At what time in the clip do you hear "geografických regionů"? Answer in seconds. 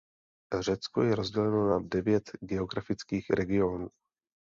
2.41-3.89